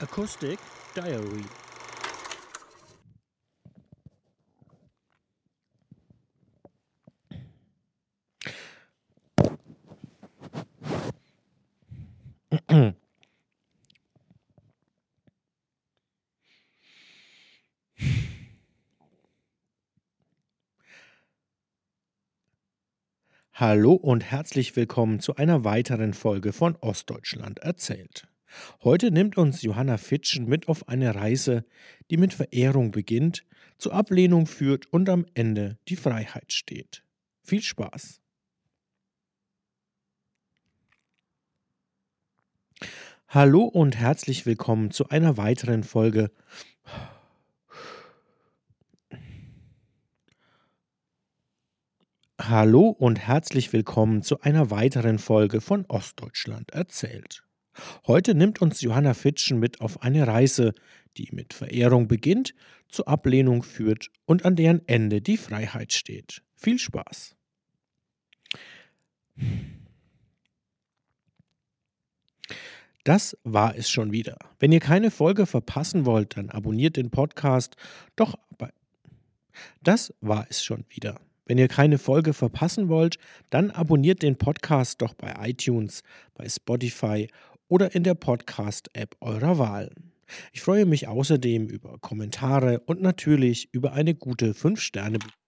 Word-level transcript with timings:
Acoustic 0.00 0.60
Diary 0.94 1.44
Hallo 23.52 23.94
und 23.94 24.22
herzlich 24.22 24.76
willkommen 24.76 25.18
zu 25.18 25.34
einer 25.34 25.64
weiteren 25.64 26.14
Folge 26.14 26.52
von 26.52 26.76
Ostdeutschland 26.76 27.58
erzählt. 27.58 28.28
Heute 28.82 29.10
nimmt 29.10 29.36
uns 29.36 29.62
Johanna 29.62 29.96
Fitschen 29.96 30.46
mit 30.46 30.68
auf 30.68 30.88
eine 30.88 31.14
Reise, 31.14 31.64
die 32.10 32.16
mit 32.16 32.34
Verehrung 32.34 32.90
beginnt, 32.90 33.44
zur 33.78 33.92
Ablehnung 33.92 34.46
führt 34.46 34.92
und 34.92 35.08
am 35.08 35.26
Ende 35.34 35.78
die 35.88 35.96
Freiheit 35.96 36.52
steht. 36.52 37.04
Viel 37.42 37.62
Spaß! 37.62 38.20
Hallo 43.28 43.64
und 43.64 43.96
herzlich 43.96 44.46
willkommen 44.46 44.90
zu 44.90 45.10
einer 45.10 45.36
weiteren 45.36 45.84
Folge 45.84 46.30
Hallo 52.40 52.88
und 52.88 53.18
herzlich 53.18 53.74
willkommen 53.74 54.22
zu 54.22 54.40
einer 54.40 54.70
weiteren 54.70 55.18
Folge 55.18 55.60
von 55.60 55.84
Ostdeutschland 55.86 56.70
erzählt. 56.70 57.47
Heute 58.06 58.34
nimmt 58.34 58.60
uns 58.60 58.80
Johanna 58.80 59.14
Fitschen 59.14 59.58
mit 59.58 59.80
auf 59.80 60.02
eine 60.02 60.26
Reise, 60.26 60.72
die 61.16 61.28
mit 61.32 61.54
Verehrung 61.54 62.08
beginnt, 62.08 62.54
zur 62.88 63.08
Ablehnung 63.08 63.62
führt 63.62 64.10
und 64.24 64.44
an 64.44 64.56
deren 64.56 64.86
Ende 64.86 65.20
die 65.20 65.36
Freiheit 65.36 65.92
steht. 65.92 66.42
Viel 66.54 66.78
Spaß! 66.78 67.34
Das 73.04 73.38
war 73.42 73.74
es 73.74 73.88
schon 73.88 74.12
wieder. 74.12 74.36
Wenn 74.58 74.70
ihr 74.70 74.80
keine 74.80 75.10
Folge 75.10 75.46
verpassen 75.46 76.04
wollt, 76.04 76.36
dann 76.36 76.50
abonniert 76.50 76.96
den 76.96 77.10
Podcast 77.10 77.76
doch 78.16 78.34
bei. 78.58 78.70
Das 79.82 80.12
war 80.20 80.46
es 80.50 80.62
schon 80.62 80.84
wieder. 80.90 81.20
Wenn 81.46 81.56
ihr 81.56 81.68
keine 81.68 81.96
Folge 81.96 82.34
verpassen 82.34 82.88
wollt, 82.88 83.16
dann 83.48 83.70
abonniert 83.70 84.22
den 84.22 84.36
Podcast 84.36 85.00
doch 85.00 85.14
bei 85.14 85.34
iTunes, 85.48 86.02
bei 86.34 86.46
Spotify 86.46 87.28
oder 87.68 87.94
in 87.94 88.02
der 88.02 88.14
Podcast-App 88.14 89.16
eurer 89.20 89.58
Wahl. 89.58 89.94
Ich 90.52 90.60
freue 90.60 90.84
mich 90.84 91.08
außerdem 91.08 91.68
über 91.68 91.98
Kommentare 92.00 92.80
und 92.80 93.00
natürlich 93.00 93.72
über 93.72 93.92
eine 93.92 94.14
gute 94.14 94.52
5-Sterne-Bewertung 94.52 95.47